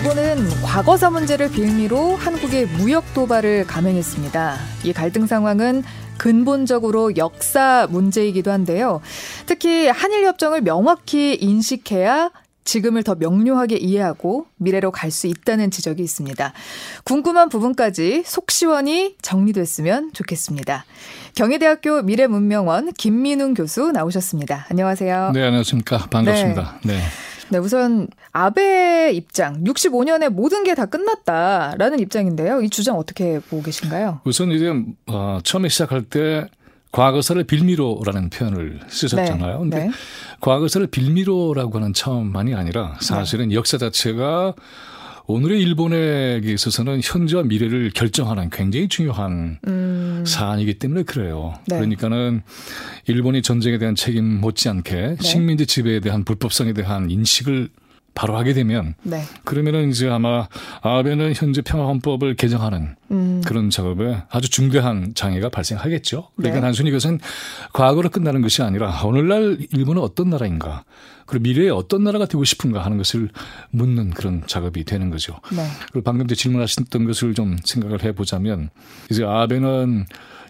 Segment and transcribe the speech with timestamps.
[0.00, 4.56] 일본은 과거사 문제를 빌미로 한국의 무역 도발을 감행했습니다.
[4.84, 5.82] 이 갈등 상황은
[6.16, 9.02] 근본적으로 역사 문제이기도 한데요.
[9.44, 12.30] 특히 한일 협정을 명확히 인식해야
[12.64, 16.54] 지금을 더 명료하게 이해하고 미래로 갈 수 있다는 지적이 있습니다.
[17.04, 20.86] 궁금한 부분까지 속 시원히 정리됐으면 좋겠습니다.
[21.34, 24.64] 경희대학교 미래문명원 김민웅 교수 나오셨습니다.
[24.70, 25.32] 안녕하세요.
[25.34, 26.06] 네, 안녕하십니까.
[26.10, 26.78] 반갑습니다.
[26.84, 26.94] 네.
[26.94, 27.02] 네.
[27.50, 32.62] 네, 우선 아베 입장 65년에 모든 게 다 끝났다라는 입장인데요.
[32.62, 34.20] 이 주장 어떻게 보고 계신가요?
[34.24, 34.72] 우선 이제
[35.08, 36.46] 어, 처음에 시작할 때
[36.92, 39.52] 과거사를 빌미로라는 표현을 쓰셨잖아요.
[39.52, 39.58] 네.
[39.58, 39.90] 근데 네.
[40.40, 43.54] 과거사를 빌미로라고 하는 처음만이 아니라 사실은 네.
[43.56, 44.54] 역사 자체가
[45.26, 50.24] 오늘의 일본에 있어서는 현재와 미래를 결정하는 굉장히 중요한 음.
[50.26, 51.54] 사안이기 때문에 그래요.
[51.66, 51.76] 네.
[51.76, 52.42] 그러니까는
[53.06, 55.16] 일본이 전쟁에 대한 책임 못지않게 네.
[55.20, 57.68] 식민지 지배에 대한 불법성에 대한 인식을
[58.14, 59.22] 바로 하게 되면 네.
[59.44, 60.48] 그러면은 이제 아마
[60.82, 63.42] 아베는 현재 평화헌법을 개정하는 음.
[63.44, 66.28] 그런 작업에 아주 중대한 장애가 발생하겠죠.
[66.36, 66.60] 그러니까 네.
[66.60, 67.18] 단순히 이것은
[67.72, 70.84] 과거로 끝나는 것이 아니라 오늘날 일본은 어떤 나라인가
[71.26, 73.30] 그리고 미래에 어떤 나라가 되고 싶은가 하는 것을
[73.70, 75.38] 묻는 그런 작업이 되는 거죠.
[75.52, 75.64] 네.
[75.92, 78.70] 그리고 방금 전 질문하셨던 것을 좀 생각을 해보자면
[79.10, 80.06] 이제 아베는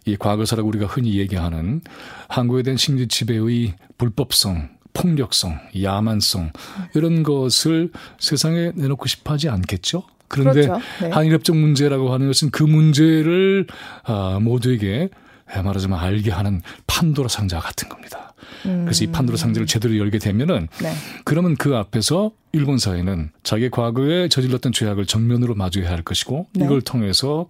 [0.07, 1.83] 이 과거사라고 우리가 흔히 얘기하는
[2.29, 6.53] 한국에 대한 식민지 지배의 불법성 폭력성, 야만성
[6.95, 10.05] 이런 것을 세상에 내놓고 싶어 하지 않겠죠?
[10.29, 10.81] 그런데 그렇죠.
[11.03, 11.11] 네.
[11.11, 13.67] 한일협정 문제라고 하는 것은 그 문제를
[14.05, 15.09] 아, 모두에게
[15.53, 18.33] 말하자면 알게 하는 판도라 상자 같은 겁니다.
[18.67, 18.85] 음.
[18.85, 20.93] 그래서 이 판도라 상자를 제대로 열게 되면은 네.
[21.25, 26.65] 그러면 그 앞에서 일본 사회는 자기 과거에 저질렀던 죄악을 정면으로 마주해야 할 것이고 네.
[26.65, 27.47] 이걸 통해서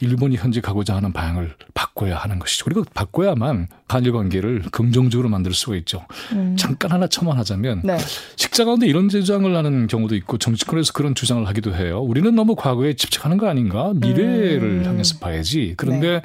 [0.00, 2.64] 일본이 현재 가고자 하는 방향을 바꿔야 하는 것이죠.
[2.64, 6.06] 그리고 바꿔야만 한일 관계를 긍정적으로 만들 수가 있죠.
[6.32, 6.56] 음.
[6.58, 7.98] 잠깐 하나 첨언하자면 네.
[8.36, 12.00] 식사 가운데 이런 주장을 하는 경우도 있고 정치권에서 그런 주장을 하기도 해요.
[12.00, 13.92] 우리는 너무 과거에 집착하는 거 아닌가?
[13.94, 14.84] 미래를 음.
[14.86, 15.74] 향해서 봐야지.
[15.76, 16.22] 그런데 네.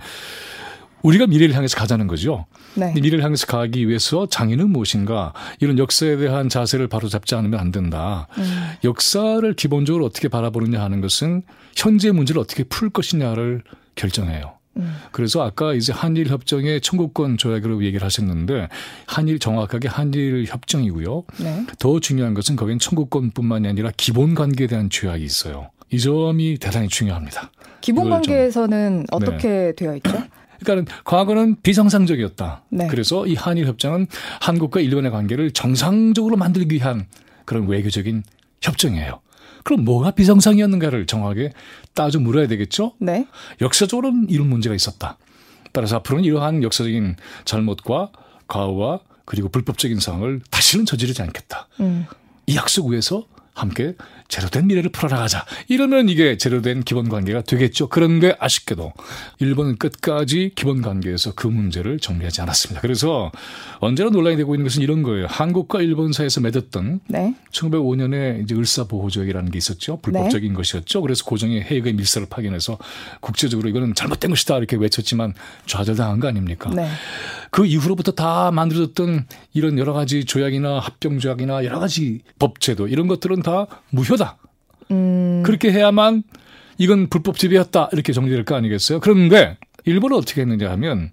[1.05, 2.45] 우리가 미래를 향해서 가자는 거죠.
[2.73, 2.91] 네.
[2.93, 8.27] 미래를 향해서 가기 위해서 장애는 무엇인가 이런 역사에 대한 자세를 바로 잡지 않으면 안 된다.
[8.39, 8.43] 음.
[8.83, 11.43] 역사를 기본적으로 어떻게 바라보느냐 하는 것은
[11.75, 13.61] 현재 문제를 어떻게 풀 것이냐를
[13.93, 14.55] 결정해요.
[14.77, 14.95] 음.
[15.11, 18.67] 그래서 아까 이제 한일 협정의 청구권 조약으로 얘기를 하셨는데
[19.05, 21.23] 한일 정확하게 한일 협정이고요.
[21.37, 21.65] 네.
[21.77, 25.69] 더 중요한 것은 거기는 청구권뿐만이 아니라 기본 관계에 대한 조약이 있어요.
[25.91, 27.51] 이 점이 대단히 중요합니다.
[27.79, 29.73] 기본 관계에서는 어떻게 네.
[29.75, 30.11] 되어 있죠?
[30.63, 32.63] 그러니까 과거는 비정상적이었다.
[32.69, 32.87] 네.
[32.87, 34.07] 그래서 이 한일 협정은
[34.41, 37.07] 한국과 일본의 관계를 정상적으로 만들기 위한
[37.45, 38.23] 그런 외교적인
[38.61, 39.21] 협정이에요.
[39.63, 41.51] 그럼 뭐가 비정상이었는가를 정확하게
[41.93, 42.93] 따져 물어야 되겠죠?
[42.99, 43.27] 네.
[43.61, 45.17] 역사적으로는 이런 문제가 있었다.
[45.71, 47.15] 따라서 앞으로는 이러한 역사적인
[47.45, 48.11] 잘못과
[48.47, 51.67] 과오와 그리고 불법적인 상황을 다시는 저지르지 않겠다.
[51.79, 52.05] 음.
[52.45, 53.95] 이 약속 위에서 함께
[54.27, 55.45] 제로된 미래를 풀어나가자.
[55.67, 57.87] 이러면 이게 제로된 기본 관계가 되겠죠.
[57.89, 58.91] 그런데 아쉽게도
[59.39, 62.81] 일본은 끝까지 기본 관계에서 그 문제를 정리하지 않았습니다.
[62.81, 63.31] 그래서
[63.79, 65.27] 언제나 논란이 되고 있는 것은 이런 거예요.
[65.29, 67.35] 한국과 일본 사이에서 맺었던 네.
[67.51, 69.99] 1905년에 이제 을사보호조약이라는 게 있었죠.
[70.01, 70.55] 불법적인 네.
[70.55, 71.01] 것이었죠.
[71.01, 72.79] 그래서 고정의 해역의 밀사를 파견해서
[73.19, 75.33] 국제적으로 이거는 잘못된 것이다 이렇게 외쳤지만
[75.67, 76.71] 좌절당한 거 아닙니까?
[76.73, 76.89] 네.
[77.51, 83.67] 그 이후로부터 다 만들어졌던 이런 여러 가지 조약이나 합병조약이나 여러 가지 법제도 이런 것들은 다
[83.91, 84.14] 무효다.
[84.91, 85.43] 음.
[85.45, 86.23] 그렇게 해야만
[86.77, 88.99] 이건 불법 지배였다 이렇게 정리될 거 아니겠어요?
[88.99, 91.11] 그런데 일본은 어떻게 했느냐 하면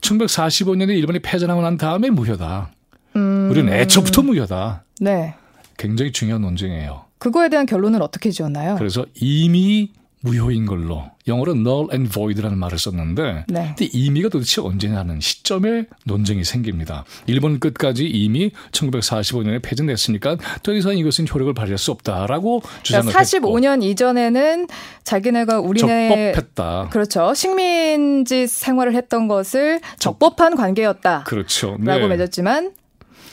[0.00, 2.72] 1945년에 일본이 패전하고 난 다음에 무효다.
[3.16, 3.48] 음.
[3.50, 4.84] 우리는 애초부터 무효다.
[5.00, 5.34] 네.
[5.76, 7.04] 굉장히 중요한 논쟁이에요.
[7.18, 8.76] 그거에 대한 결론은 어떻게 지었나요?
[8.76, 9.90] 그래서 이미
[10.22, 13.74] 무효인 걸로 영어로 null and void라는 말을 썼는데 네.
[13.76, 17.04] 근데 의미가 도대체 언제냐는 시점에 논쟁이 생깁니다.
[17.26, 23.72] 일본 끝까지 이미 1945년에 폐지됐으니까 더 이상 이것은 효력을 발휘할 수 없다라고 주장을 그러니까 45년
[23.74, 23.84] 했고.
[23.86, 24.68] 이전에는
[25.04, 26.88] 자기네가 우리네 적법했다.
[26.90, 27.34] 그렇죠.
[27.34, 31.24] 식민지 생활을 했던 것을 적법한 관계였다.
[31.24, 31.76] 그렇죠.
[31.80, 31.86] 네.
[31.86, 32.72] 라고 맺었지만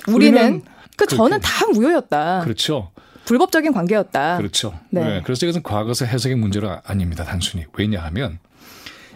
[0.07, 0.63] 우리는
[0.95, 2.42] 그 저는 다 무효였다.
[2.44, 2.92] 그렇죠.
[3.30, 4.38] 불법적인 관계였다.
[4.38, 4.74] 그렇죠.
[4.90, 5.04] 네.
[5.04, 5.22] 네.
[5.24, 7.24] 그래서 이것은 과거사 해석의 문제가 아닙니다.
[7.24, 7.66] 단순히.
[7.78, 8.40] 왜냐하면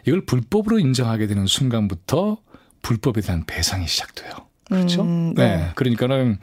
[0.05, 2.37] 이걸 불법으로 인정하게 되는 순간부터
[2.83, 4.33] 불법에 대한 배상이 시작돼요.
[4.65, 5.01] 그렇죠?
[5.01, 5.55] 음, 네.
[5.55, 5.69] 네.
[5.73, 6.37] 그러니까는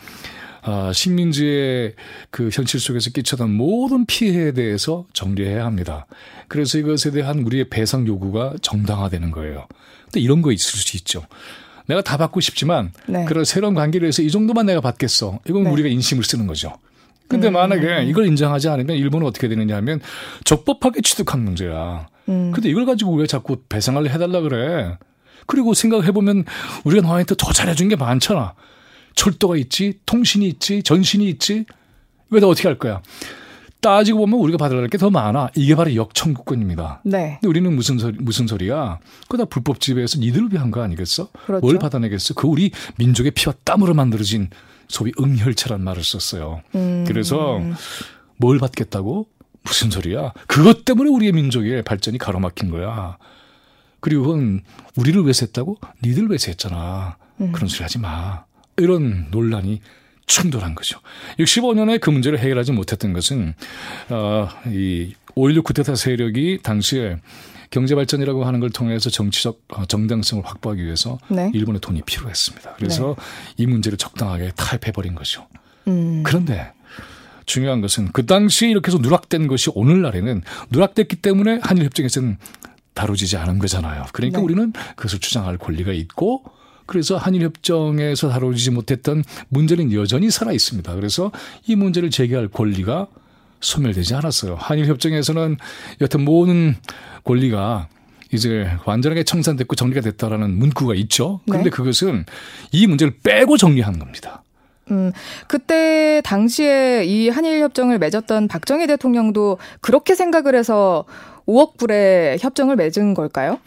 [0.62, 1.94] 아, 식민지의
[2.30, 6.06] 그 현실 속에서 끼쳐던 모든 피해에 대해서 정리해야 합니다.
[6.48, 9.68] 그래서 이것에 대한 우리의 배상 요구가 정당화되는 거예요.
[10.06, 11.24] 근데 이런 거 있을 수 있죠.
[11.86, 13.24] 내가 다 받고 싶지만 네.
[13.26, 15.38] 그런 새로운 관계를 해서 이 정도만 내가 받겠어.
[15.48, 15.70] 이건 네.
[15.70, 16.72] 우리가 인심을 쓰는 거죠.
[17.30, 17.52] 근데 음.
[17.54, 20.00] 만약에 이걸 인정하지 않으면 일본은 어떻게 되느냐 하면
[20.44, 22.08] 적법하게 취득한 문제야.
[22.28, 22.50] 음.
[22.52, 24.98] 근데 이걸 가지고 왜 자꾸 배상을 해달라 그래?
[25.46, 26.44] 그리고 생각해보면
[26.84, 28.54] 우리가 너한테 더 잘해준 게 많잖아.
[29.14, 31.64] 철도가 있지, 통신이 있지, 전신이 있지.
[32.30, 33.00] 왜 너 어떻게 할 거야?
[33.80, 35.48] 따지고 보면 우리가 받아야 할게 더 많아.
[35.56, 37.00] 이게 바로 역청구권입니다.
[37.04, 37.38] 네.
[37.40, 38.98] 근데 우리는 무슨 소리, 무슨 소리야?
[39.28, 41.28] 그다 불법 지배해서 니들을 위한 거 아니겠어?
[41.46, 41.64] 그렇죠.
[41.64, 42.34] 뭘 받아내겠어?
[42.34, 44.50] 그 우리 민족의 피와 땀으로 만들어진
[44.90, 46.62] 소위 응혈체란 말을 썼어요.
[46.74, 47.04] 음.
[47.06, 47.60] 그래서
[48.36, 49.28] 뭘 받겠다고?
[49.62, 50.32] 무슨 소리야?
[50.48, 53.18] 그것 때문에 우리의 민족의 발전이 가로막힌 거야.
[54.00, 54.62] 그리고 그건
[54.96, 55.78] 우리를 위해서 했다고?
[56.02, 57.16] 니들 위해서 했잖아.
[57.40, 57.52] 음.
[57.52, 58.44] 그런 소리 하지 마.
[58.76, 59.80] 이런 논란이
[60.30, 61.00] 충돌한 거죠.
[61.38, 63.54] 65년에 그 문제를 해결하지 못했던 것은
[64.10, 67.16] 어, 이5.16 쿠데타 세력이 당시에
[67.70, 71.50] 경제 발전이라고 하는 걸 통해서 정치적 어, 정당성을 확보하기 위해서 네.
[71.52, 72.74] 일본의 돈이 필요했습니다.
[72.76, 73.64] 그래서 네.
[73.64, 75.46] 이 문제를 적당하게 타협해 버린 거죠.
[75.88, 76.22] 음.
[76.22, 76.72] 그런데
[77.46, 82.38] 중요한 것은 그 당시에 이렇게 해서 누락된 것이 오늘날에는 누락됐기 때문에 한일 협정에서는
[82.94, 84.04] 다루지지 않은 거잖아요.
[84.12, 84.44] 그러니까 네.
[84.44, 86.44] 우리는 그것을 주장할 권리가 있고
[86.90, 90.92] 그래서 한일협정에서 다루지 못했던 문제는 여전히 살아 있습니다.
[90.96, 91.30] 그래서
[91.64, 93.06] 이 문제를 제기할 권리가
[93.60, 94.56] 소멸되지 않았어요.
[94.56, 95.56] 한일협정에서는
[96.00, 96.74] 여튼 모든
[97.22, 97.86] 권리가
[98.32, 101.40] 이제 완전하게 청산됐고 정리가 됐다라는 문구가 있죠.
[101.46, 101.76] 그런데 네.
[101.76, 102.24] 그것은
[102.72, 104.42] 이 문제를 빼고 정리한 겁니다.
[104.90, 105.12] 음,
[105.46, 111.04] 그때 당시에 이 한일 협정을 맺었던 박정희 대통령도 그렇게 생각을 해서
[111.46, 113.58] 5억 불의 협정을 맺은 걸까요?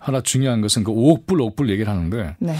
[0.00, 2.54] 하나 중요한 것은 그 5억 불, 5억 불 얘기를 하는데 네.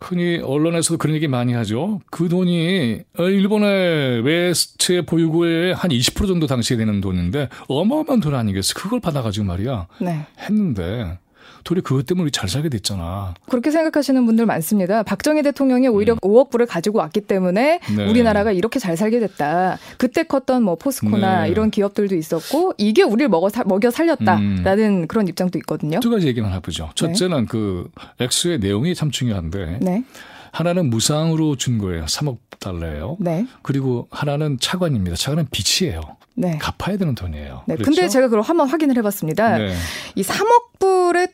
[0.00, 2.00] 흔히 언론에서도 그런 얘기 많이 하죠.
[2.10, 8.74] 그 돈이 일본의 외채 보유고의 한 20% 정도 당시에 되는 돈인데 어마어마한 돈 아니겠어.
[8.74, 9.86] 그걸 받아가지고 말이야.
[10.00, 10.26] 네.
[10.40, 11.18] 했는데
[11.64, 13.34] 도리 그것 때문에 우리 잘 살게 됐잖아.
[13.48, 15.02] 그렇게 생각하시는 분들 많습니다.
[15.02, 16.18] 박정희 대통령이 오히려 음.
[16.18, 18.08] 5억 불을 가지고 왔기 때문에 네.
[18.08, 19.78] 우리나라가 이렇게 잘 살게 됐다.
[19.98, 21.48] 그때 컸던 뭐 포스코나 네.
[21.48, 25.06] 이런 기업들도 있었고 이게 우리를 먹어 사, 먹여 살렸다라는 음.
[25.08, 26.00] 그런 입장도 있거든요.
[26.00, 26.90] 두 가지 얘기만 해보죠.
[26.94, 27.46] 첫째는 네.
[27.48, 27.90] 그
[28.20, 30.04] 액수의 내용이 참 중요한데 네.
[30.52, 32.04] 하나는 무상으로 준 거예요.
[32.04, 33.16] 3억 달러예요.
[33.18, 33.46] 네.
[33.62, 35.16] 그리고 하나는 차관입니다.
[35.16, 36.00] 차관은 빚이에요.
[36.36, 36.58] 네.
[36.58, 37.62] 갚아야 되는 돈이에요.
[37.66, 37.74] 네.
[37.74, 37.90] 그렇죠?
[37.90, 39.58] 근데 제가 그걸 한번 확인을 해봤습니다.
[39.58, 39.74] 네.
[40.14, 41.28] 이 3억 불의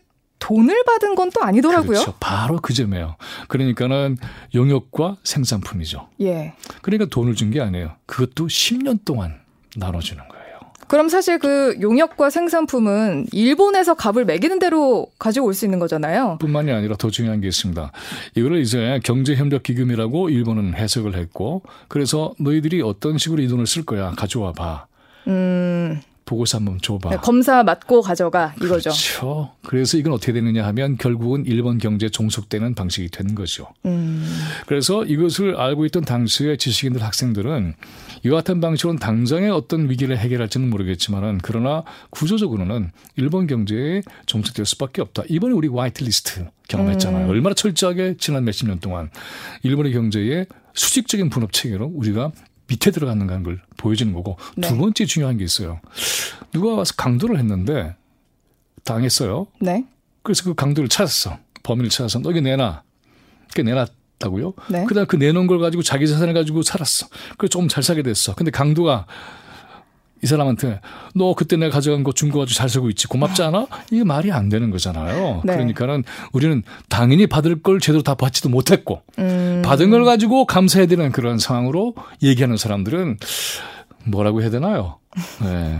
[0.51, 1.87] 돈을 받은 건 또 아니더라고요.
[2.01, 2.15] 그렇죠.
[2.19, 3.15] 바로 그 점이에요.
[3.47, 4.17] 그러니까는
[4.55, 6.09] 용역과 생산품이죠.
[6.23, 6.55] 예.
[6.83, 7.93] 그러니까 돈을 준 게 아니에요.
[8.07, 9.37] 그것도 10년 동안
[9.77, 10.41] 나눠주는 거예요.
[10.89, 16.39] 그럼 사실 그 용역과 생산품은 일본에서 값을 매기는 대로 가지고 올 수 있는 거잖아요.
[16.41, 17.93] 뿐만이 아니라 더 중요한 게 있습니다.
[18.35, 24.51] 이거를 이제 경제협력기금이라고 일본은 해석을 했고, 그래서 너희들이 어떤 식으로 이 돈을 쓸 거야 가져와
[24.53, 24.87] 봐.
[25.29, 26.01] 음.
[26.31, 27.11] 보고서 한번 줘봐.
[27.11, 28.91] 네, 검사 맞고 가져가 이거죠.
[28.91, 29.51] 그렇죠.
[29.67, 33.67] 그래서 이건 어떻게 되느냐 하면 결국은 일본 경제에 종속되는 방식이 된 거죠.
[33.85, 34.25] 음.
[34.69, 37.75] 그래서 이것을 알고 있던 당시의 지식인들 학생들은
[38.25, 45.25] 이와 같은 방식으로는 당장의 어떤 위기를 해결할지는 모르겠지만은 그러나 구조적으로는 일본 경제에 종속될 수밖에 없다.
[45.29, 47.25] 이번에 우리 화이트리스트 경험했잖아요.
[47.25, 47.31] 음.
[47.31, 49.11] 얼마나 철저하게 지난 몇십 년 동안
[49.65, 52.31] 일본의 경제에 수직적인 분업 체계로 우리가
[52.71, 54.69] 밑에 들어가는 걸 보여주는 거고 네.
[54.69, 55.81] 두 번째 중요한 게 있어요.
[56.53, 57.97] 누가 와서 강도를 했는데
[58.85, 59.49] 당했어요.
[59.61, 59.85] 네.
[60.23, 61.39] 그래서 그 강도를 찾았어.
[61.65, 62.83] 범인을 찾아서 너 이게 내놔.
[63.49, 64.55] 그게 내놨다고요.
[64.71, 64.85] 네.
[64.85, 67.09] 그다음 그 내놓은 걸 가지고 자기 자산을 가지고 살았어.
[67.37, 68.35] 그래서 조금 잘 살게 됐어.
[68.37, 69.07] 근데 강도가
[70.23, 70.81] 이 사람한테
[71.15, 73.67] 너 그때 내가 가져간 거준거 가지고 잘 살고 있지 고맙지 않아?
[73.91, 75.43] 이게 말이 안 되는 거잖아요.
[75.45, 75.53] 네.
[75.55, 79.63] 그러니까는 우리는 당연히 받을 걸 제대로 다 받지도 못했고 음.
[79.65, 83.19] 받은 걸 가지고 감사해야 되는 그런 상황으로 얘기하는 사람들은
[84.05, 84.99] 뭐라고 해야 되나요?
[85.43, 85.79] 네.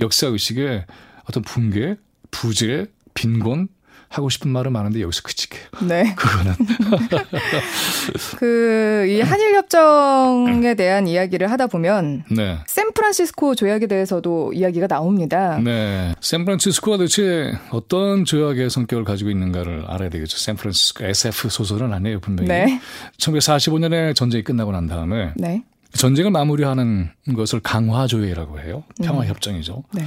[0.00, 0.84] 역사 의식의
[1.28, 1.96] 어떤 붕괴,
[2.30, 3.68] 부재, 빈곤
[4.08, 5.62] 하고 싶은 말은 많은데 여기서 그치게요.
[5.86, 6.14] 네.
[6.16, 6.54] 그거는.
[8.38, 12.58] 그 이 한일 협정에 대한 이야기를 하다 보면 네.
[12.66, 15.58] 샌프란시스코 조약에 대해서도 이야기가 나옵니다.
[15.58, 16.14] 네.
[16.20, 20.36] 샌프란시스코가 대체 어떤 조약의 성격을 가지고 있는가를 알아야 되겠죠.
[20.38, 22.48] 샌프란시스코 SF 소설은 아니에요, 분명히.
[22.48, 22.80] 네.
[23.18, 25.62] 1945년에 전쟁이 끝나고 난 다음에 네.
[25.92, 28.84] 전쟁을 마무리하는 것을 강화조약이라고 해요.
[29.02, 29.84] 평화협정이죠.
[29.94, 30.04] 네.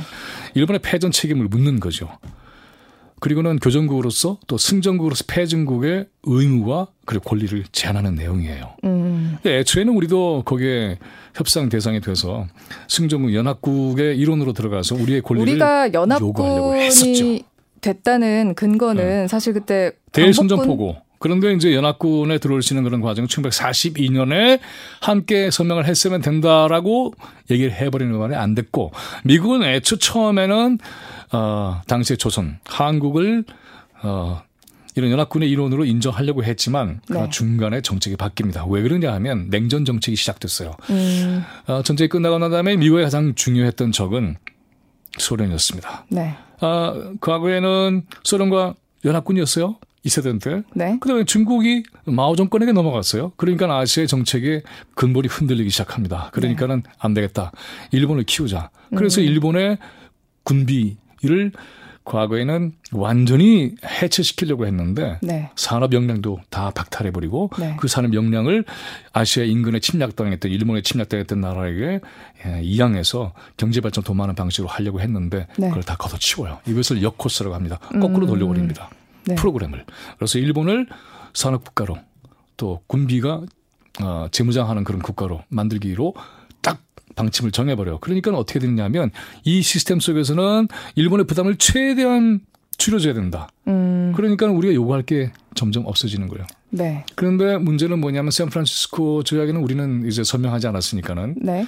[0.54, 2.10] 일본의 패전 책임을 묻는 거죠.
[3.22, 8.74] 그리고는 교정국으로서 또 승전국으로서 패전국의 의무와 그리고 권리를 제한하는 내용이에요.
[8.84, 9.38] 음.
[9.46, 10.98] 애초에는 우리도 거기에
[11.36, 12.48] 협상 대상이 돼서
[12.88, 17.44] 승전국 연합국의 일원으로 들어가서 우리의 권리를 우리가 연합군이
[17.80, 19.28] 됐다는 근거는 네.
[19.28, 24.60] 사실 그때 대일승전포고 그런데 이제 연합군에 들어오시는 그런 과정은 1942년에
[25.00, 27.14] 함께 서명을 했으면 된다라고
[27.50, 28.92] 얘기를 해버리는 말이 안 됐고
[29.24, 30.80] 미국은 애초 처음에는
[31.32, 33.46] 어, 당시의 조선, 한국을
[34.02, 34.42] 어,
[34.96, 37.30] 이런 연합군의 일원으로 인정하려고 했지만 네.
[37.30, 38.70] 중간에 정책이 바뀝니다.
[38.70, 40.76] 왜 그러냐 하면 냉전 정책이 시작됐어요.
[40.90, 41.44] 음.
[41.68, 44.38] 어, 전쟁이 끝나고 난 다음에 미국의 가장 중요했던 적은
[45.18, 46.06] 소련이었습니다.
[46.10, 46.36] 네.
[46.60, 48.74] 아, 과거에는 소련과
[49.06, 49.78] 연합군이었어요.
[50.04, 50.64] 있었던 때.
[50.74, 50.98] 네.
[51.00, 53.34] 그다음에 중국이 마오 정권에게 넘어갔어요.
[53.38, 54.64] 그러니까 아시아의 정책의
[54.96, 56.30] 근본이 흔들리기 시작합니다.
[56.32, 56.92] 그러니까는 네.
[56.98, 57.52] 안 되겠다.
[57.92, 58.70] 일본을 키우자.
[58.96, 59.26] 그래서 음.
[59.28, 59.78] 일본의
[60.44, 61.52] 군비를
[62.04, 65.52] 과거에는 완전히 해체시키려고 했는데 네.
[65.56, 67.78] 산업 역량도 다 박탈해버리고 네.
[67.80, 68.66] 그 산업 역량을
[69.14, 72.00] 아시아 인근에 침략당했던 일본에 침략당했던 나라에게
[72.46, 75.68] 예, 이양해서 경제 발전 더 많은 방식으로 하려고 했는데 네.
[75.68, 76.60] 그걸 다 걷어치워요.
[76.68, 77.78] 이것을 역코스라고 합니다.
[77.78, 78.28] 거꾸로 음.
[78.28, 78.90] 돌려버립니다.
[79.26, 79.36] 네.
[79.36, 79.86] 프로그램을.
[80.18, 80.88] 그래서 일본을
[81.34, 81.98] 산업 국가로
[82.58, 83.42] 또 군비가
[84.02, 86.14] 어, 재무장하는 그런 국가로 만들기로
[86.62, 86.82] 딱
[87.16, 88.00] 방침을 정해버려요.
[88.00, 89.12] 그러니까 어떻게 되느냐면
[89.44, 92.42] 이 시스템 속에서는 일본의 부담을 최대한
[92.78, 93.50] 줄여줘야 된다.
[93.68, 94.14] 음.
[94.16, 96.48] 그러니까 우리가 요구할 게 점점 없어지는 거예요.
[96.70, 97.06] 네.
[97.16, 101.68] 그런데 문제는 뭐냐면 샌프란시스코 조약에는 우리는 이제 서명하지 않았으니까는 네.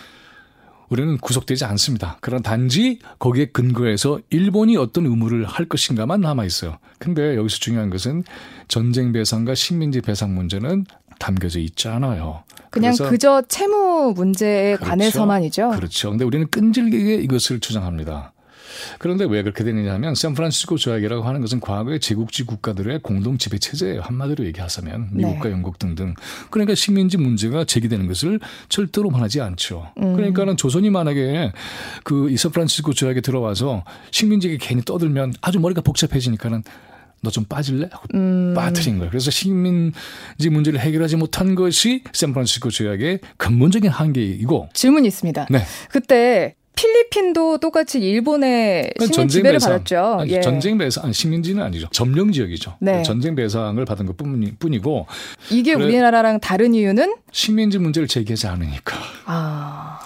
[0.90, 2.18] 우리는 구속되지 않습니다.
[2.22, 6.78] 그런 단지 거기에 근거해서 일본이 어떤 의무를 할 것인가만 남아 있어요.
[7.00, 8.24] 근데 여기서 중요한 것은
[8.68, 10.86] 전쟁 배상과 식민지 배상 문제는
[11.20, 12.44] 담겨져 있지 않아요.
[12.70, 14.90] 그냥 그저 채무 문제에 그렇죠.
[14.90, 15.70] 관해서만이죠.
[15.70, 16.10] 그렇죠.
[16.10, 18.33] 근데 우리는 끈질기게 이것을 주장합니다.
[19.00, 24.02] 그런데 왜 그렇게 되느냐 하면 샌프란시스코 조약이라고 하는 것은 과거의 제국지 국가들의 공동 지배 체제예요.
[24.02, 25.52] 한마디로 얘기하자면 미국과 네.
[25.52, 26.14] 영국 등등.
[26.50, 29.92] 그러니까 식민지 문제가 제기되는 것을 절대로 원하지 않죠.
[29.98, 30.16] 음.
[30.16, 31.52] 그러니까는 조선이 만약에
[32.04, 36.64] 그이 샌프란시스코 조약에 들어와서 식민지에 괜히 떠들면 아주 머리가 복잡해지니까는
[37.24, 37.90] 너좀 빠질래?
[37.92, 38.54] 하고 음.
[38.56, 39.10] 빠뜨린 거예요.
[39.10, 44.70] 그래서 식민지 문제를 해결하지 못한 것이 샌프란시스코 조약의 근본적인 한계이고.
[44.74, 45.48] 질문이 있습니다.
[45.50, 45.64] 네.
[45.90, 50.18] 그때 필리핀도 똑같이 일본의 식민 지배를 배상, 받았죠.
[50.20, 50.42] 아니, 예.
[50.42, 51.88] 전쟁 배상 아니, 식민지는 아니죠.
[51.92, 52.78] 점령 지역이죠.
[52.80, 53.04] 네.
[53.04, 54.16] 전쟁 배상을 받은 것
[54.60, 55.08] 뿐이고
[55.52, 58.98] 이게 우리나라랑 다른 이유는 식민지 문제를 제기하지 않으니까.
[59.26, 60.00] 아.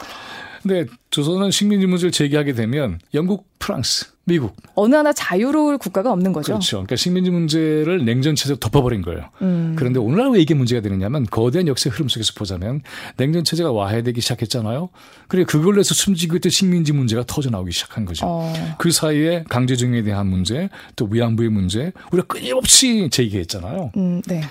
[0.61, 6.51] 근데 조선은 식민지 문제를 제기하게 되면 영국, 프랑스, 미국 어느 하나 자유로울 국가가 없는 거죠.
[6.51, 6.77] 그렇죠.
[6.77, 9.29] 그러니까 식민지 문제를 냉전 체제로 덮어버린 거예요.
[9.41, 9.75] 음.
[9.77, 12.81] 그런데 오늘날 왜 이게 문제가 되느냐면 거대한 역사의 흐름 속에서 보자면
[13.15, 14.89] 냉전 체제가 와해되기 시작했잖아요.
[15.29, 18.25] 그리고 그걸로 해서 숨지고 있던 식민지 문제가 터져 나오기 시작한 거죠.
[18.27, 18.53] 어.
[18.77, 23.91] 그 사이에 강제징용에 대한 문제, 또 위안부의 문제 우리가 끊임없이 제기했잖아요.
[23.95, 24.41] 음, 네.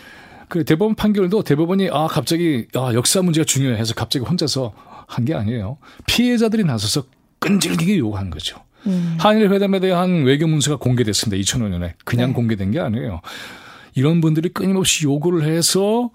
[0.49, 4.73] 그 대법원 판결도 대법원이 아 갑자기 아 역사 문제가 중요해서 갑자기 혼자서
[5.07, 5.77] 한 게 아니에요.
[6.07, 7.05] 피해자들이 나서서
[7.41, 8.59] 끈질기게 요구한 거죠.
[8.87, 9.17] 음.
[9.19, 11.41] 한일 회담에 대한 외교 문서가 공개됐습니다.
[11.43, 12.35] 2005년에 그냥 네.
[12.35, 13.21] 공개된 게 아니에요.
[13.95, 16.11] 이런 분들이 끊임없이 요구를 해서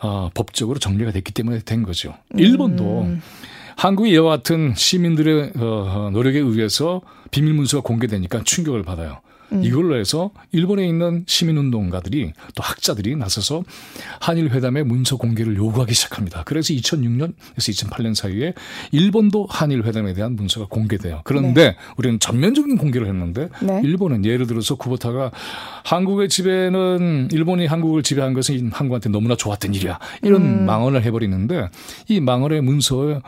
[0.00, 2.14] 어, 법적으로 정리가 됐기 때문에 된 거죠.
[2.36, 3.22] 일본도 음.
[3.76, 9.20] 한국이 이와 같은 시민들의 어, 노력에 의해서 비밀 문서가 공개되니까 충격을 받아요.
[9.52, 9.64] 음.
[9.64, 13.62] 이걸로 해서 일본에 있는 시민운동가들이 또 학자들이 나서서
[14.20, 16.42] 한일 회담의 문서 공개를 요구하기 시작합니다.
[16.44, 18.54] 그래서 2006년에서 2008년 사이에
[18.90, 21.20] 일본도 한일 회담에 대한 문서가 공개돼요.
[21.24, 21.76] 그런데 네.
[21.96, 23.80] 우리는 전면적인 공개를 했는데 네.
[23.84, 25.30] 일본은 예를 들어서 쿠보타가
[25.84, 29.98] 한국의 지배는 일본이 한국을 지배한 것은 한국한테 너무나 좋았던 일이야.
[30.22, 30.66] 이런 음.
[30.66, 31.68] 망언을 해버리는데
[32.08, 33.20] 이 망언의 문서의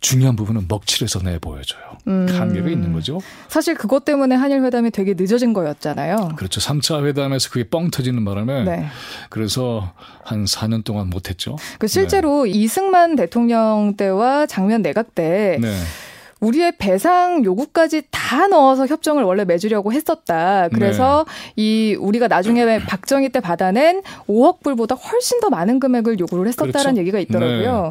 [0.00, 1.82] 중요한 부분은 먹칠해서 내보여줘요.
[2.08, 2.26] 음.
[2.28, 3.20] 한계가 있는 거죠.
[3.48, 5.71] 사실 그것 때문에 한일 회담이 되게 늦어진 거예요.
[5.72, 6.32] 거였잖아요.
[6.36, 6.60] 그렇죠.
[6.60, 8.86] 3차 회담에서 그게 뻥 터지는 바람에 네.
[9.30, 9.92] 그래서
[10.24, 11.56] 한 4년 동안 못 했죠.
[11.78, 12.50] 그 실제로 네.
[12.50, 15.74] 이승만 대통령 때와 장면 내각 때 네.
[16.42, 20.68] 우리의 배상 요구까지 다 넣어서 협정을 원래 맺으려고 했었다.
[20.68, 21.24] 그래서
[21.56, 21.62] 네.
[21.62, 27.00] 이 우리가 나중에 박정희 때 받아낸 5억 불보다 훨씬 더 많은 금액을 요구를 했었다는 그렇죠.
[27.00, 27.82] 얘기가 있더라고요.
[27.84, 27.90] 네.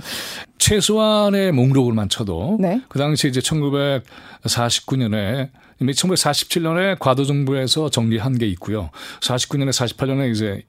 [0.58, 2.82] 최소한의 목록을만 쳐도 네.
[2.90, 8.90] 그 당시 이제 1949년에 이미 1947년에 과도 정부에서 정리한 게 있고요.
[9.22, 10.62] 49년에 48년에 이제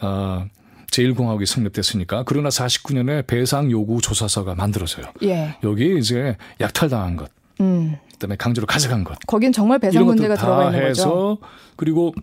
[0.00, 0.44] 어
[0.92, 5.06] 제1공화국이 성립됐으니까 그러나 49년에 배상 요구 조사서가 만들어져요.
[5.24, 5.56] 예.
[5.64, 7.30] 여기 이제 약탈당한 것.
[7.60, 7.96] 음.
[8.12, 9.18] 그다음에 강제로 가져간 것.
[9.26, 11.38] 거긴 정말 배상 문제가 들어가 있는 해서 거죠.
[11.76, 12.14] 그리고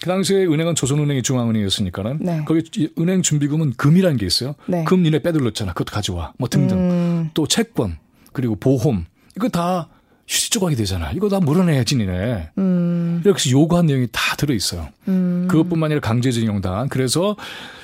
[0.00, 2.42] 그 당시에 은행은 조선은행이 중앙은행이었으니까는 네.
[2.44, 4.54] 거기 은행 준비금은 금이라는 게 있어요.
[4.66, 4.84] 네.
[4.84, 5.72] 금 니네 빼돌렸잖아.
[5.74, 6.32] 그것도 가져와.
[6.38, 6.78] 뭐 등등.
[6.78, 7.30] 음.
[7.34, 7.98] 또 채권
[8.32, 9.04] 그리고 보험
[9.36, 9.88] 이거 다
[10.32, 11.12] 휴지 조각이 되잖아.
[11.12, 12.50] 이거 다 물어내야지, 니네.
[12.56, 13.20] 음.
[13.22, 14.88] 이렇게 요구한 내용이 다 들어있어요.
[15.08, 15.46] 음.
[15.50, 16.88] 그것뿐만 아니라 강제징용당.
[16.88, 17.36] 그래서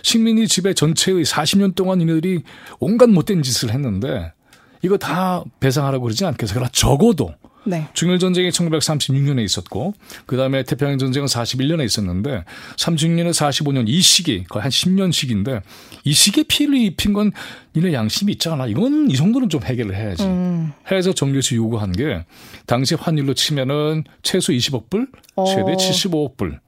[0.02, 2.42] 식민지 지배 전체의 40년 동안 니네들이
[2.80, 4.32] 온갖 못된 짓을 했는데
[4.80, 6.54] 이거 다 배상하라고 그러지 않겠어.
[6.54, 7.34] 그러나 적어도
[7.68, 7.87] 네.
[7.92, 9.94] 중일 전쟁이 1936년에 있었고
[10.26, 12.44] 그다음에 태평양 전쟁은 41년에 있었는데
[12.76, 15.60] 36년에 45년 이 시기 거의 한 10년 시기인데
[16.04, 17.32] 이 시기에 피해를 입힌 건
[17.76, 18.66] 니네 양심이 있잖아.
[18.66, 20.25] 이건 이 정도는 좀 해결을 해야지.
[20.25, 20.72] 음.
[20.90, 22.25] 해서 정규에서 요구한 게
[22.66, 25.08] 당시 환율로 치면은 최소 20억 불,
[25.46, 25.76] 최대 어.
[25.76, 26.60] 75억 불.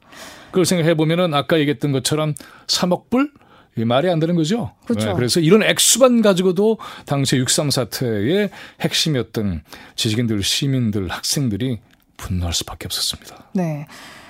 [0.47, 2.35] 그걸 생각해 보면은 아까 얘기했던 것처럼
[2.67, 3.31] 3억 불
[3.77, 4.73] 말이 안 되는 거죠.
[4.85, 5.09] 그렇죠.
[5.09, 8.51] 네, 그래서 이런 액수만 가지고도 당시 6.3 사태의
[8.81, 9.63] 핵심이었던
[9.97, 11.79] 지식인들, 시민들, 학생들이
[12.17, 13.47] 분노할 수밖에 없었습니다.
[13.55, 13.87] 네.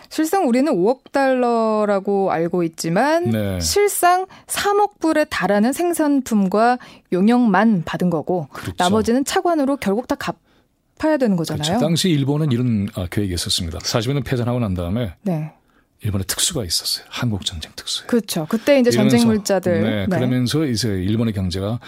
[0.09, 3.61] 실상 우리는 5억 달러라고 알고 있지만 네.
[3.61, 6.79] 실상 3억 불에 달하는 생산품과
[7.13, 8.75] 용역만 받은 거고 그렇죠.
[8.77, 11.63] 나머지는 차관으로 결국 다 갚아야 되는 거잖아요.
[11.63, 11.81] 그렇죠.
[11.81, 13.79] 당시 일본은 이런 아, 계획이 있었습니다.
[13.79, 15.53] 40년 패전하고 난 다음에 네.
[16.03, 17.07] 일본의 특수가 있었어요.
[17.09, 18.07] 한국 전쟁 특수.
[18.07, 18.47] 그렇죠.
[18.49, 19.83] 그때 이제 전쟁 물자들.
[19.83, 20.07] 네, 네.
[20.07, 21.79] 그러면서 이제 일본의 경제가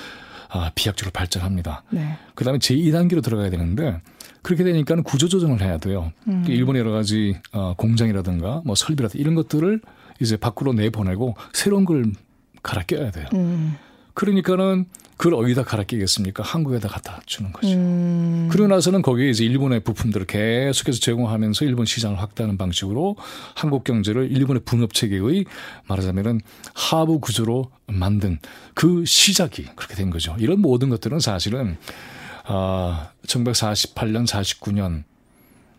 [0.51, 1.83] 아, 비약적으로 발전합니다.
[1.91, 2.19] 네.
[2.35, 4.01] 그다음에 제2단계로 들어가야 되는데
[4.43, 6.13] 그렇게 되니까 는 구조 조정을 해야 돼요.
[6.29, 6.45] 음.
[6.47, 9.81] 일본의 여러 가지 어, 공장이라든가 뭐 설비라든가 이런 것들을
[10.21, 12.05] 이제 밖으로 내보내고 새로운 걸
[12.63, 13.27] 갈아 껴야 돼요.
[13.33, 13.77] 음.
[14.15, 16.43] 그러니까는 그걸 어디다 갈아 끼겠습니까?
[16.43, 17.69] 한국에다 갖다 주는 거죠.
[17.75, 18.49] 음.
[18.51, 23.17] 그러고 나서는 거기에 이제 일본의 부품들을 계속해서 제공하면서 일본 시장을 확대하는 방식으로
[23.55, 25.45] 한국 경제를 일본의 분업 체계의
[25.87, 26.41] 말하자면은
[26.75, 28.39] 하부 구조로 만든
[28.75, 30.35] 그 시작이 그렇게 된 거죠.
[30.41, 31.77] 이런 모든 것들은 사실은
[32.45, 35.05] 아, 1948년, 49년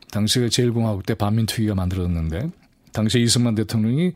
[0.09, 2.49] 당시 제1공화국 때 반민특위가 만들어졌는데
[2.93, 4.13] 당시 이승만 대통령이 어,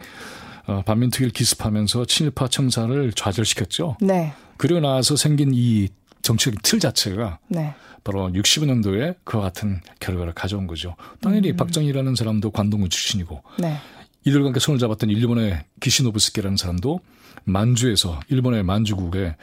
[0.85, 3.97] 반민특위를 기습하면서 친일파 청사를 좌절시켰죠.
[4.01, 4.33] 네.
[4.57, 5.87] 그리고 나서 생긴 이
[6.21, 7.73] 정치적인 틀 자체가 네.
[8.03, 10.95] 바로 60년도에 그와 같은 결과를 가져온 거죠.
[11.21, 11.57] 당연히 음.
[11.57, 13.77] 박정희라는 사람도 관동군 출신이고 네.
[14.25, 16.99] 이들과 함께 손을 잡았던 일본의 기시노부스케라는 사람도
[17.45, 19.35] 만주에서 일본의 만주국에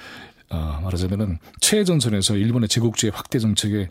[0.50, 3.88] 어, 말하자면은 최전선에서 일본의 제국주의 확대 정책에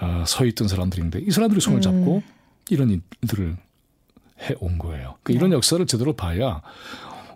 [0.00, 2.22] 어, 서 있던 사람들인데 이 사람들이 손을 잡고 음.
[2.68, 3.56] 이런 일들을
[4.40, 5.16] 해온 거예요.
[5.22, 5.56] 그 이런 네.
[5.56, 6.62] 역사를 제대로 봐야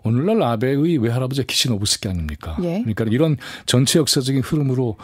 [0.03, 2.57] 오늘날 아베의 외할아버지 기시노부스키 아닙니까?
[2.61, 2.81] 예.
[2.81, 4.97] 그러니까 이런 전체 역사적인 흐름으로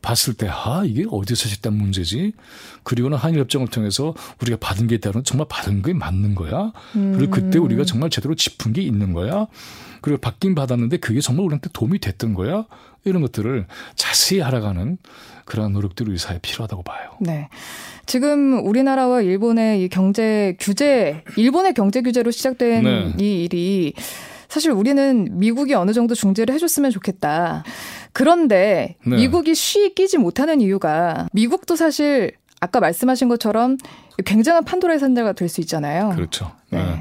[0.00, 2.34] 봤을 때, 아, 이게 어디서 시작된 문제지?
[2.82, 6.72] 그리고는 한일협정을 통해서 우리가 받은 게 있다는 정말 받은 게 맞는 거야?
[6.92, 7.64] 그리고 그때 음.
[7.64, 9.46] 우리가 정말 제대로 짚은 게 있는 거야?
[10.02, 12.66] 그리고 받긴 받았는데 그게 정말 우리한테 도움이 됐던 거야?
[13.04, 14.98] 이런 것들을 자세히 알아가는
[15.44, 17.10] 그러한 노력들이 우리 사회에 필요하다고 봐요.
[17.20, 17.48] 네.
[18.06, 23.14] 지금 우리나라와 일본의 이 경제 규제, 일본의 경제 규제로 시작된 네.
[23.18, 23.94] 이 일이
[24.48, 27.64] 사실 우리는 미국이 어느 정도 중재를 해줬으면 좋겠다.
[28.12, 29.16] 그런데 네.
[29.16, 33.76] 미국이 쉬 끼지 못하는 이유가 미국도 사실 아까 말씀하신 것처럼
[34.24, 36.10] 굉장한 판도라의 산자가 될 수 있잖아요.
[36.14, 36.52] 그렇죠.
[36.70, 36.78] 네.
[36.78, 37.00] 네.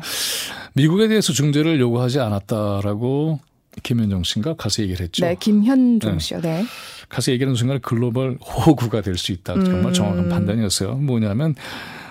[0.73, 3.39] 미국에 대해서 중재를 요구하지 않았다라고
[3.81, 5.25] 김현정 씨가 가서 얘기를 했죠.
[5.25, 6.19] 네, 김현종 네.
[6.19, 6.41] 씨요.
[6.41, 6.63] 네.
[7.09, 9.53] 가서 얘기하는 순간 글로벌 호구가 될 수 있다.
[9.55, 9.93] 정말 음.
[9.93, 10.95] 정확한 판단이었어요.
[10.95, 11.55] 뭐냐면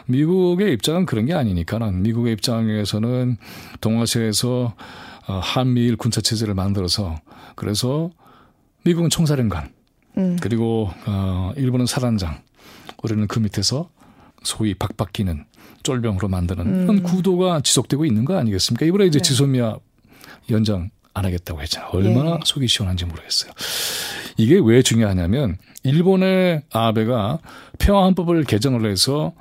[0.07, 3.37] 미국의 입장은 그런 게 아니니까는 미국의 입장에서는
[3.81, 4.75] 동아시아에서
[5.29, 7.21] 어, 한미일 군사 체제를 만들어서
[7.55, 8.11] 그래서
[8.85, 9.71] 미국은 총사령관
[10.19, 10.37] 음.
[10.41, 12.43] 그리고 어 일본은 사단장
[13.03, 13.89] 우리는 그 밑에서
[14.43, 15.45] 소위 박박기는
[15.85, 16.87] 쫄병으로 만드는 음.
[16.87, 18.85] 그런 구도가 지속되고 있는 거 아니겠습니까?
[18.87, 19.23] 이번에 이제 네.
[19.23, 19.77] 지소미아
[20.51, 21.91] 연장 안 하겠다고 했잖아요.
[21.93, 22.39] 얼마나 예.
[22.45, 23.53] 속이 시원한지 모르겠어요.
[24.37, 27.39] 이게 왜 중요하냐면 일본의 아베가
[27.79, 29.33] 평화헌법을 개정을 해서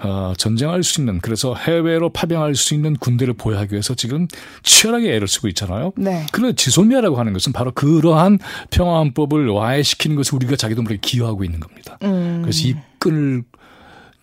[0.00, 4.28] 어, 전쟁할 수 있는 그래서 해외로 파병할 수 있는 군대를 보유하기 위해서 지금
[4.62, 5.92] 치열하게 애를 쓰고 있잖아요.
[5.96, 6.24] 네.
[6.30, 8.38] 그런 지소미아라고 하는 것은 바로 그러한
[8.70, 11.98] 평화헌법을 와해시키는 것을 우리가 자기도 모르게 기여하고 있는 겁니다.
[12.04, 12.42] 음.
[12.42, 13.42] 그래서 이 끈을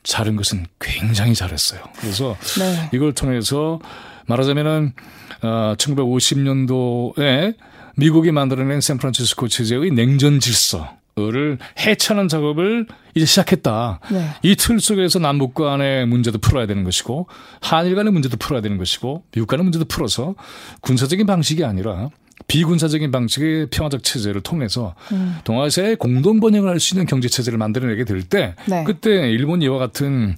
[0.03, 1.81] 자른 것은 굉장히 잘했어요.
[1.97, 2.89] 그래서 네.
[2.93, 3.79] 이걸 통해서
[4.27, 4.93] 말하자면은
[5.41, 7.55] 어, 1950년도에
[7.97, 14.01] 미국이 만들어낸 샌프란시스코 체제의 냉전 질서 를 해체하는 작업을 이제 시작했다.
[14.11, 14.31] 네.
[14.43, 17.27] 이틀 속에서 남북 간의 문제도 풀어야 되는 것이고
[17.61, 20.35] 한일 간의 문제도 풀어야 되는 것이고 미국 간의 문제도 풀어서
[20.81, 22.09] 군사적인 방식이 아니라
[22.47, 25.37] 비군사적인 방식의 평화적 체제를 통해서 음.
[25.45, 28.83] 동아시아에 공동 번영을 할 수 있는 경제 체제를 만들어내게 될때 네.
[28.83, 30.35] 그때 일본 이와 같은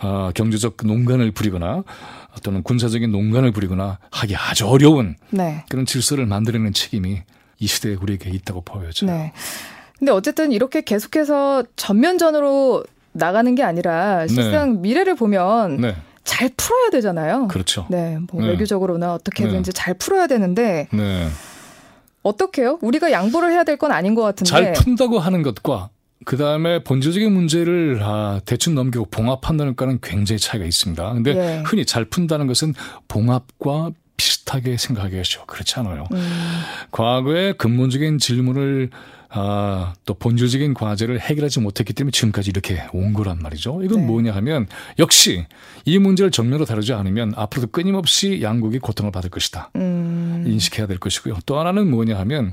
[0.00, 1.82] 어, 경제적 농간을 부리거나
[2.42, 5.64] 또는 군사적인 농간을 부리거나 하기 아주 어려운 네.
[5.68, 7.22] 그런 질서를 만들어내는 책임이
[7.58, 9.10] 이 시대에 우리에게 있다고 보여져요.
[9.10, 9.32] 네.
[9.98, 14.80] 근데 어쨌든 이렇게 계속해서 전면전으로 나가는 게 아니라 실상 네.
[14.80, 15.96] 미래를 보면 네.
[16.22, 17.48] 잘 풀어야 되잖아요.
[17.48, 17.86] 그렇죠.
[17.90, 18.48] 네, 뭐 네.
[18.50, 19.72] 외교적으로나 어떻게든지 네.
[19.72, 21.26] 잘 풀어야 되는데 네.
[22.22, 22.78] 어떻게요?
[22.82, 25.88] 우리가 양보를 해야 될 건 아닌 것 같은데 잘 푼다고 하는 것과
[26.28, 31.14] 그 다음에 본질적인 문제를 아, 대충 넘기고 봉합한다는 거는 굉장히 차이가 있습니다.
[31.14, 31.62] 근데 예.
[31.64, 32.74] 흔히 잘 푼다는 것은
[33.08, 35.46] 봉합과 비슷하게 쉬워.
[35.46, 36.06] 그렇지 않아요.
[36.12, 36.30] 음.
[36.90, 38.90] 과거에 근본적인 질문을
[39.30, 43.80] 아, 또 본질적인 과제를 해결하지 못했기 때문에 지금까지 이렇게 온 거란 말이죠.
[43.82, 44.06] 이건 네.
[44.06, 44.66] 뭐냐 하면
[44.98, 45.46] 역시
[45.86, 49.70] 이 문제를 정면으로 다루지 않으면 앞으로도 끊임없이 양국이 고통을 받을 것이다.
[49.76, 50.44] 음.
[50.46, 51.38] 인식해야 될 것이고요.
[51.46, 52.52] 또 하나는 뭐냐 하면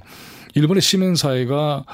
[0.55, 1.85] 일본의 시민사회가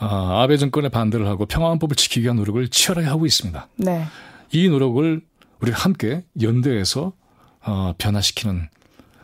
[0.00, 3.68] 아, 아베 정권에 반대를 하고 평화헌법을 지키기 위한 노력을 치열하게 하고 있습니다.
[3.76, 4.04] 네.
[4.52, 5.20] 이 노력을
[5.60, 7.12] 우리가 함께 연대해서
[7.60, 8.68] 어, 변화시키는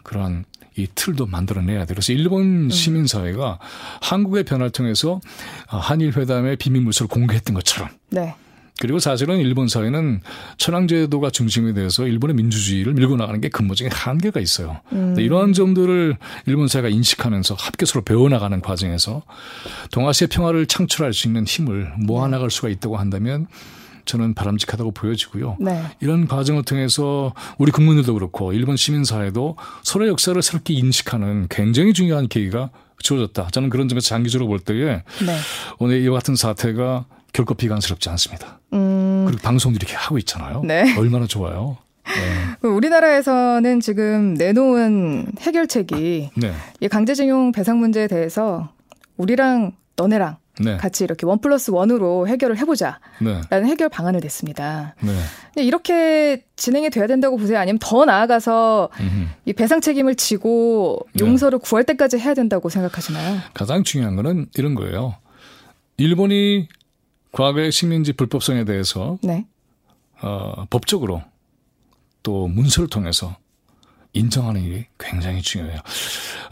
[0.02, 0.44] 그러한
[0.76, 1.94] 이 틀도 만들어내야 돼.
[1.94, 2.70] 그래서 일본 음.
[2.70, 3.66] 시민사회가 음.
[4.02, 5.20] 한국의 변화를 통해서
[5.66, 8.35] 한일 회담의 비밀 문서를 공개했던 것처럼 네.
[8.80, 10.20] 그리고 사실은 일본 사회는
[10.58, 14.80] 천황제도가 중심이 돼서 일본의 민주주의를 밀고 나가는 게 근본적인 한계가 있어요.
[14.92, 15.14] 음.
[15.18, 19.22] 이러한 점들을 일본 사회가 인식하면서 합계 서로 배워나가는 과정에서
[19.92, 23.46] 동아시아 평화를 창출할 수 있는 힘을 모아나갈 수가 있다고 한다면
[24.06, 25.56] 저는 바람직하다고 보여지고요.
[25.60, 25.82] 네.
[26.00, 32.70] 이런 과정을 통해서 우리 국민들도 그렇고 일본 시민사회도 서로의 역사를 새롭게 인식하는 굉장히 중요한 계기가
[32.98, 33.48] 주어졌다.
[33.52, 35.38] 저는 그런 점에서 장기적으로 볼 때에 네.
[35.78, 38.60] 오늘 이와 같은 사태가 결코 비관스럽지 않습니다.
[38.72, 39.24] 음.
[39.26, 40.62] 그리고 방송도 이렇게 하고 있잖아요.
[40.64, 40.96] 네.
[40.96, 41.76] 얼마나 좋아요.
[42.06, 42.12] 네.
[42.62, 46.54] 그 우리나라에서는 지금 내놓은 해결책이 네.
[46.80, 48.70] 이 강제징용 배상 문제에 대해서
[49.16, 50.76] 우리랑 너네랑 네.
[50.76, 53.00] 같이 이렇게 원 플러스 원으로 해결을 해보자라는
[53.50, 53.62] 네.
[53.64, 54.94] 해결 방안을 냈습니다.
[55.00, 55.12] 네.
[55.52, 57.58] 근데 이렇게 진행이 돼야 된다고 보세요?
[57.58, 59.26] 아니면 더 나아가서 음흠.
[59.46, 61.26] 이 배상 책임을 지고 네.
[61.26, 63.38] 용서를 구할 때까지 해야 된다고 생각하시나요?
[63.54, 65.16] 가장 중요한 거는 이런 거예요.
[65.96, 66.68] 일본이
[67.34, 69.44] 과거의 식민지 불법성에 대해서 네.
[70.22, 71.22] 어, 법적으로
[72.22, 73.36] 또 문서를 통해서
[74.12, 75.80] 인정하는 일이 굉장히 중요해요.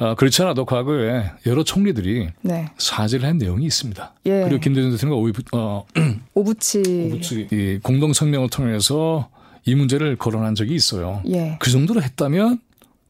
[0.00, 2.68] 어, 그렇지 않아도 과거에 여러 총리들이 네.
[2.76, 4.14] 사죄를 한 내용이 있습니다.
[4.26, 4.42] 예.
[4.42, 5.86] 그리고 김대중 대통령가 오부, 어,
[6.34, 9.30] 오부치, 오부치 이 공동 성명을 통해서
[9.64, 11.22] 이 문제를 거론한 적이 있어요.
[11.28, 11.56] 예.
[11.60, 12.60] 그 정도로 했다면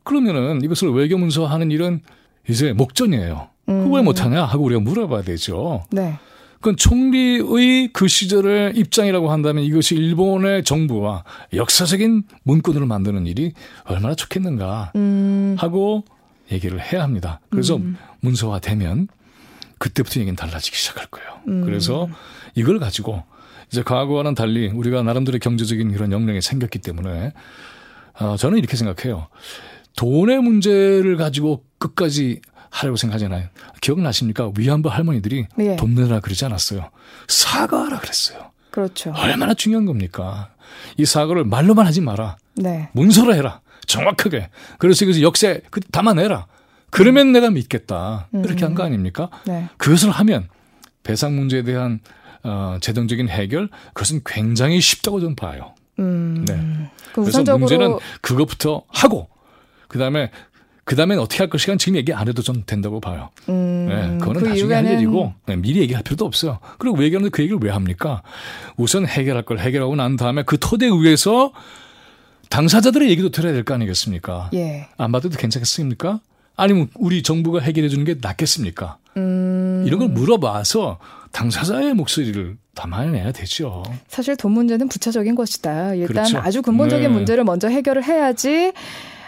[0.03, 2.03] 그러면은 이것을 외교 문서하는 일은
[2.47, 3.49] 이제 목전이에요.
[3.71, 3.85] 음.
[3.85, 5.85] 그걸 못하냐 하고 우리가 물어봐야 되죠.
[5.91, 6.19] 네.
[6.63, 13.53] 그건 총리의 그 시절의 입장이라고 한다면 이것이 일본의 정부와 역사적인 문구들을 만드는 일이
[13.85, 15.57] 얼마나 좋겠는가 음.
[15.59, 16.05] 하고
[16.53, 17.41] 얘기를 해야 합니다.
[17.51, 17.97] 그래서 음.
[18.21, 19.09] 문서화되면
[19.79, 21.41] 그때부터 얘기는 달라지기 시작할 거예요.
[21.49, 21.65] 음.
[21.65, 22.09] 그래서
[22.55, 23.25] 이걸 가지고
[23.67, 27.33] 이제 과거와는 달리 우리가 나름대로 경제적인 이런 역량이 생겼기 때문에
[28.21, 29.27] 어, 저는 이렇게 생각해요.
[29.97, 32.41] 돈의 문제를 가지고 끝까지
[32.73, 33.49] 하려고 생각하잖아요.
[33.81, 34.51] 기억나십니까?
[34.57, 35.77] 위안부 할머니들이 예.
[35.77, 36.91] 돈 내라 그러지 않았어요.
[37.29, 38.51] 사과하라 그랬어요.
[38.71, 39.13] 그렇죠.
[39.15, 40.49] 얼마나 중요한 겁니까?
[40.97, 42.39] 이 사과를 말로만 하지 마라.
[42.57, 42.89] 네.
[42.93, 43.61] 문서로 해라.
[43.87, 44.49] 정확하게.
[44.79, 46.47] 그래서 이것을 역사에 그 담아내라.
[46.91, 47.33] 그러면 음.
[47.33, 48.29] 내가 믿겠다.
[48.33, 49.29] 이렇게 한 거 아닙니까?
[49.45, 49.69] 네.
[49.77, 50.49] 그것을 하면
[51.03, 52.01] 배상 문제에 대한
[52.43, 55.75] 어, 재정적인 해결 그것은 굉장히 쉽다고 저는 봐요.
[55.99, 56.45] 음.
[56.49, 56.91] 네.
[57.13, 59.29] 그 그래서 문제는 그것부터 하고
[59.89, 60.31] 그 다음에
[60.85, 63.31] 그 다음엔 어떻게 할 것이간 지금 얘기 안 해도 좀 된다고 봐요.
[63.49, 66.59] 음, 네, 그거는 그 나중에 할 일이고 네, 미리 얘기할 필요도 없어요.
[66.79, 68.23] 그리고 외교는 그 얘기를 왜 합니까?
[68.77, 71.53] 우선 해결할 걸 해결하고 난 다음에 그 토대 위에서
[72.51, 74.51] 당사자들의 얘기도 들어야 될 거 아니겠습니까?
[74.55, 74.89] 예.
[74.99, 76.21] 안 받아도 괜찮겠습니까?
[76.57, 78.99] 아니면 우리 정부가 해결해 주는 게 낫겠습니까?
[79.17, 79.85] 음.
[79.87, 80.99] 이런 걸 물어봐서
[81.31, 83.83] 당사자의 목소리를 담아내야 되죠.
[84.09, 85.95] 사실 돈 문제는 부차적인 것이다.
[85.95, 86.39] 일단 그렇죠.
[86.39, 87.15] 아주 근본적인 네.
[87.15, 88.73] 문제를 먼저 해결을 해야지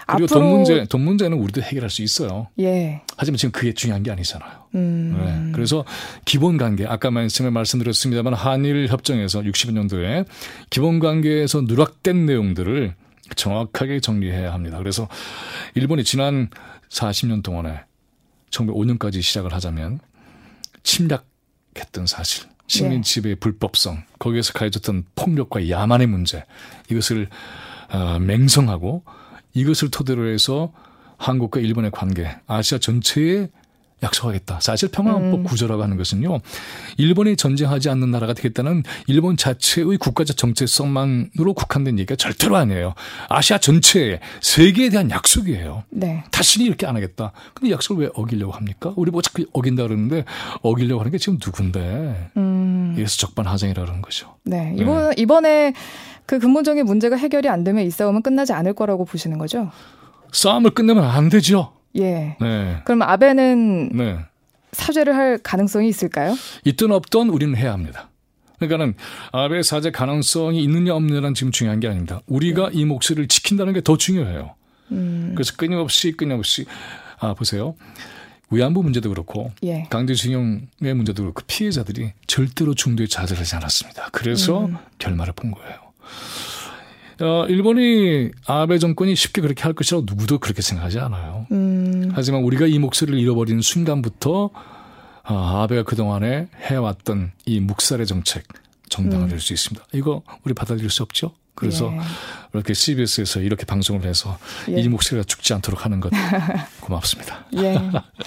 [0.06, 0.26] 그리고.
[0.26, 2.48] 돈 문제, 돈 문제는 우리도 해결할 수 있어요.
[2.60, 3.00] 예.
[3.16, 4.50] 하지만 지금 그게 중요한 게 아니잖아요.
[4.74, 5.16] 음.
[5.18, 5.52] 네.
[5.52, 5.84] 그래서
[6.24, 10.26] 기본 관계, 아까 말씀을 말씀드렸습니다만 한일 협정에서 60년도에
[10.70, 12.94] 기본 관계에서 누락된 내용들을
[13.36, 14.78] 정확하게 정리해야 합니다.
[14.78, 15.08] 그래서
[15.74, 16.50] 일본이 지난
[16.90, 17.80] 40년 동안에
[18.50, 20.00] 1905년까지 시작을 하자면
[20.82, 23.02] 침략했던 사실, 식민 예.
[23.02, 26.44] 지배의 불법성, 거기에서 가해졌던 폭력과 야만의 문제
[26.90, 27.28] 이것을
[27.90, 29.02] 어, 맹성하고
[29.54, 30.72] 이것을 토대로 해서
[31.16, 33.48] 한국과 일본의 관계, 아시아 전체에
[34.02, 34.60] 약속하겠다.
[34.60, 35.44] 사실 평화헌법 음.
[35.44, 36.40] 구조라고 하는 것은요.
[36.98, 42.94] 일본이 전쟁하지 않는 나라가 되겠다는 일본 자체의 국가적 정체성만으로 국한된 얘기가 절대로 아니에요.
[43.28, 45.84] 아시아 전체에 세계에 대한 약속이에요.
[45.90, 46.22] 네.
[46.30, 47.32] 다시는 이렇게 안 하겠다.
[47.54, 48.92] 근데 약속을 왜 어기려고 합니까?
[48.96, 50.24] 우리 뭐 자꾸 어긴다 그러는데
[50.62, 52.30] 어기려고 하는 게 지금 누군데?
[52.36, 52.94] 음.
[52.98, 54.34] 이래서 적반하장이라 그러는 거죠.
[54.44, 54.74] 네.
[54.76, 55.14] 이번 네.
[55.16, 55.72] 이번에
[56.26, 59.70] 그 근본적인 문제가 해결이 안 되면 이 싸움은 끝나지 않을 거라고 보시는 거죠?
[60.32, 61.72] 싸움을 끝내면 안 되죠.
[61.96, 62.36] 예.
[62.40, 62.76] 네.
[62.84, 64.18] 그럼 아베는 네.
[64.72, 66.34] 사죄를 할 가능성이 있을까요?
[66.64, 68.08] 있든 없든 우리는 해야 합니다.
[68.58, 68.94] 그러니까는
[69.32, 72.20] 아베 사죄 가능성이 있느냐 없느냐는 지금 중요한 게 아닙니다.
[72.26, 72.80] 우리가 네.
[72.80, 74.54] 이 목소리를 지킨다는 게 더 중요해요.
[74.92, 75.32] 음.
[75.34, 76.64] 그래서 끊임없이 끊임없이
[77.20, 77.74] 아 보세요.
[78.50, 79.84] 위안부 문제도 그렇고 예.
[79.90, 84.08] 강제징용의 문제도 그렇고 피해자들이 절대로 중도에 좌절하지 않았습니다.
[84.12, 84.76] 그래서 음.
[84.98, 85.76] 결말을 본 거예요.
[87.20, 91.46] 어, 일본이 아베 정권이 쉽게 그렇게 할 것이라고 누구도 그렇게 생각하지 않아요.
[91.52, 92.10] 음.
[92.12, 94.50] 하지만 우리가 이 목소리를 잃어버리는 순간부터
[95.26, 98.44] 어, 아베가 그동안에 해왔던 이 묵살의 정책
[98.88, 99.38] 정당화될 음.
[99.38, 99.86] 수 있습니다.
[99.92, 101.32] 이거 우리 받아들일 수 없죠.
[101.54, 102.00] 그래서 예.
[102.52, 104.38] 이렇게 CBS에서 이렇게 방송을 해서
[104.68, 104.80] 예.
[104.80, 106.10] 이 목소리가 죽지 않도록 하는 것
[106.80, 107.46] 고맙습니다.
[107.56, 107.78] 예.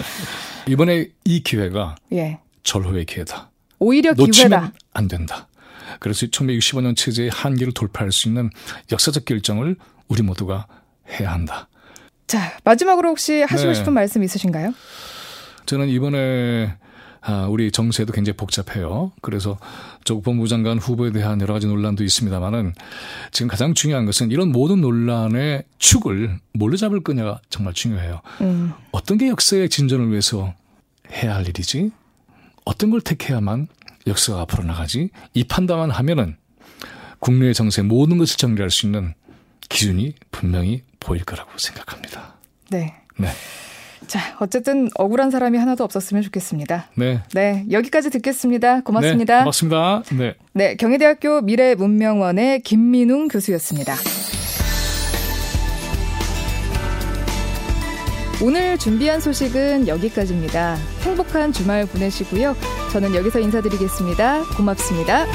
[0.66, 2.38] 이번에 이 기회가 예.
[2.62, 3.50] 절호의 기회다.
[3.78, 4.72] 오히려 기회다.
[4.92, 5.47] 안 된다.
[6.00, 8.50] 그래서 1965년 체제의 한계를 돌파할 수 있는
[8.92, 9.76] 역사적 결정을
[10.08, 10.66] 우리 모두가
[11.08, 11.68] 해야 한다.
[12.26, 13.74] 자, 마지막으로 혹시 하시고 네.
[13.74, 14.74] 싶은 말씀 있으신가요?
[15.66, 16.76] 저는 이번에
[17.20, 19.12] 아, 우리 정세도 굉장히 복잡해요.
[19.22, 19.58] 그래서
[20.04, 22.74] 조국 법무부 장관 후보에 대한 여러 가지 논란도 있습니다만은
[23.32, 28.20] 지금 가장 중요한 것은 이런 모든 논란의 축을 뭘로 잡을 거냐가 정말 중요해요.
[28.40, 28.72] 음.
[28.92, 30.54] 어떤 게 역사의 진전을 위해서
[31.10, 31.90] 해야 할 일이지?
[32.64, 33.68] 어떤 걸 택해야만
[34.08, 35.10] 역사가 앞으로 나가지?
[35.34, 36.36] 이 판단만 하면은
[37.20, 39.14] 국내의 정세 모든 것을 정리할 수 있는
[39.68, 42.34] 기준이 분명히 보일 거라고 생각합니다.
[42.70, 42.94] 네.
[43.16, 43.28] 네.
[44.06, 46.90] 자, 어쨌든 억울한 사람이 하나도 없었으면 좋겠습니다.
[46.94, 47.22] 네.
[47.34, 48.80] 네, 여기까지 듣겠습니다.
[48.80, 49.34] 고맙습니다.
[49.34, 50.02] 네, 고맙습니다.
[50.12, 50.34] 네.
[50.54, 53.94] 네, 경희대학교 미래문명원의 김민웅 교수였습니다.
[58.40, 60.76] 오늘 준비한 소식은 여기까지입니다.
[61.00, 62.54] 행복한 주말 보내시고요.
[62.92, 64.44] 저는 여기서 인사드리겠습니다.
[64.56, 65.26] 고맙습니다.